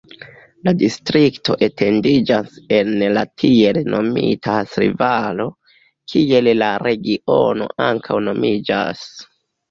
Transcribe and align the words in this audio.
La 0.67 0.71
distrikto 0.83 1.55
etendiĝas 1.65 2.55
en 2.77 2.87
la 3.17 3.23
tiel 3.41 3.77
nomita 3.95 4.55
Hasli-Valo, 4.55 5.45
kiel 6.13 6.49
la 6.63 6.71
regiono 6.87 7.67
ankaŭ 7.89 8.17
nomiĝas. 8.29 9.05